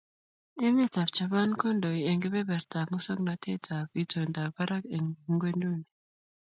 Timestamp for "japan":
1.17-1.49